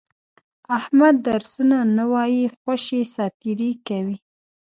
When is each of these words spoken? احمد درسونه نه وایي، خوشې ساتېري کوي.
احمد 0.77 1.15
درسونه 1.27 1.77
نه 1.97 2.05
وایي، 2.11 2.43
خوشې 2.57 3.01
ساتېري 3.15 3.71
کوي. 3.87 4.17